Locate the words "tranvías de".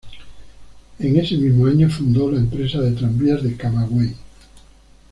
2.93-3.55